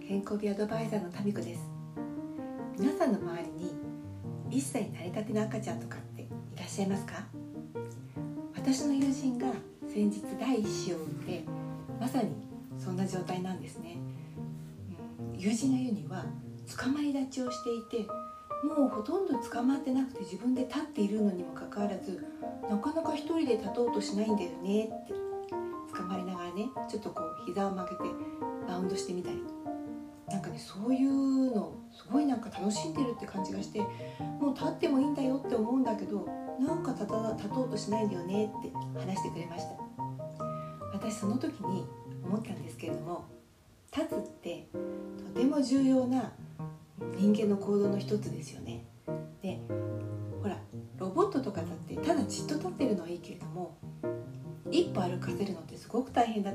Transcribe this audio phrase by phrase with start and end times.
[0.00, 1.60] 喜びアドバイザーのタミコです。
[2.78, 7.24] 皆さんの周りに1歳成り立ての赤ちゃんとかっていらっしゃいますか？
[8.56, 9.46] 私の友人が
[9.86, 11.44] 先日第一子を産んで
[12.00, 12.30] まさに
[12.78, 13.98] そんな状態なんですね、
[15.34, 16.24] うん、友人が言うには
[16.76, 18.06] 捕まり立ちをしていて
[18.64, 22.24] もうほとんど捕まってなくて自分で立っているのにもかかわらず
[22.68, 25.14] なかなか一人で立とうとしないんだよねって
[25.94, 28.02] 捕まりながらねちょっとこう膝を曲げて
[28.66, 29.42] バウンドしてみたり。
[30.30, 36.26] なんかねそういうのすごいなんか楽しんでるって感じがしてもう立ってもいいんだよって思うんだけど
[36.60, 39.88] なんか立た立とうとしないんだよねって話してくれました。
[40.92, 41.86] 私その時に
[42.24, 43.24] 思ったんですけれども
[43.96, 44.68] 立つって
[45.34, 46.32] とても重要な
[47.16, 48.84] 人間の行動の一つですよね。
[49.40, 49.60] で
[50.42, 50.58] ほら
[50.98, 53.76] ロボットとかだってただじっと立ってるのはいいけれども
[54.70, 56.52] 一歩歩かせるのってすごく大変だ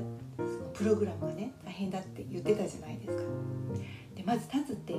[0.74, 3.22] プログラムがね大変だって言ってたじゃないですか。
[4.14, 4.94] でまず立つって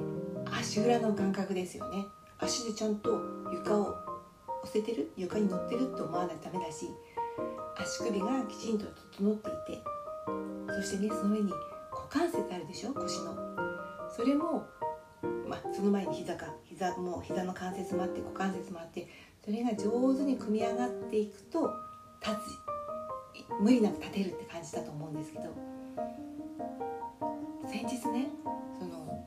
[0.45, 2.05] 足裏の感覚ですよね。
[2.39, 3.81] 足でちゃんと床を
[4.63, 5.11] 押せてる？
[5.17, 6.87] 床に乗ってると思わないとダメだし
[7.77, 8.85] 足首がきちんと
[9.17, 9.83] 整っていて
[10.73, 11.51] そしてねその上に
[11.91, 12.93] 股関節あるでしょ？
[12.93, 13.35] 腰の。
[14.15, 14.65] それも
[15.47, 16.53] まあ、その前に膝か。
[16.63, 19.07] 膝も膝の関節もあって股関節もあって
[19.43, 21.71] それが上手に組み上がっていくと
[22.21, 22.37] 立つ。
[23.61, 25.45] 無理なく立てるってじだと思うんですけど
[27.67, 28.27] 先日ね
[28.79, 29.25] その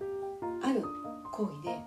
[0.62, 0.82] ある
[1.32, 1.78] 講義で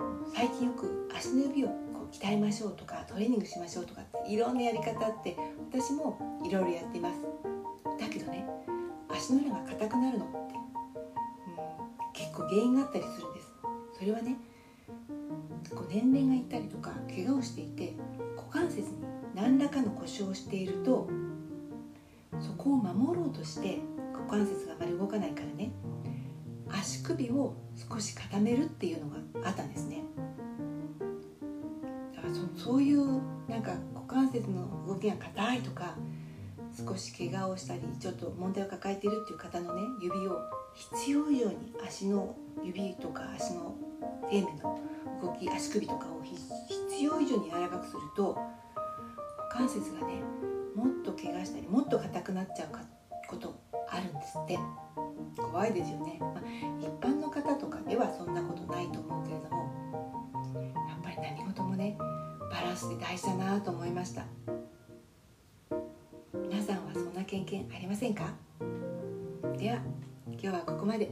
[0.00, 5.36] あの最近よく足の指をこう鍛えましょうとかトレーニングしましょうとかっていろんなやり方って
[5.70, 7.20] 私もいろいろやっています。
[8.00, 8.46] だけどね
[9.08, 10.54] 足の裏が硬くなるのって
[12.14, 13.52] 結構原因があったりするんです。
[13.98, 14.36] それはね
[15.74, 17.94] こう年齢がいったりとか怪我をしていて
[18.36, 18.86] 股関節に
[19.34, 21.08] 何らかの故障をしていると
[22.40, 23.78] そこを守ろうとして
[24.12, 25.70] 股関節があまり動かないからね。
[26.70, 27.54] 足首を
[27.90, 30.02] 少し固めるっていうのがあったんですね。
[32.14, 35.94] だからそそういうなんか股関節の動きが硬いとか
[36.76, 40.38] 少し怪我をしたりちょっと問題を抱えているっていう方のね指を
[40.74, 43.74] 必要以上に足の指とか足の
[44.30, 44.80] 底面の
[45.22, 48.38] 動き足首とかを必要以上に柔らかくすると
[49.50, 50.22] 股関節がね
[50.78, 52.68] もっと怪我したりもっと硬くなっちゃう
[53.28, 53.54] こと
[53.90, 54.58] あるんですって。
[55.36, 56.40] 怖いですよね、まあ、
[56.80, 59.72] 一般の方とかではそんなことないと思うけれども
[60.64, 61.96] やっぱり何事もね
[62.50, 64.24] バランスで大事だなと思いました。
[66.34, 68.34] 皆さんはそんな経験ありませんか？
[69.58, 69.78] では
[70.32, 71.10] 今日はここまで。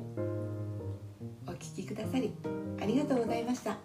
[1.46, 2.34] お聴きくださり
[2.80, 3.78] ありがとうございました。